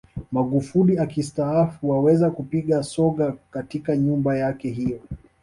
[0.31, 4.99] Magufuli akistaafu waweze kupiga soga katika nyumba yake hiyo